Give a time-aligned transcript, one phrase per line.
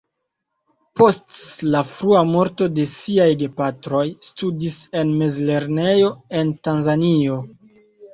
[0.99, 1.33] Post
[1.73, 6.09] la frua morto de siaj gepatroj, studis en mezlernejo
[6.41, 7.37] en Tanzanio.